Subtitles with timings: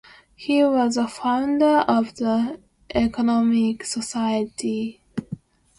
[0.35, 2.59] He was a founder of the
[2.89, 4.99] Econometric Society.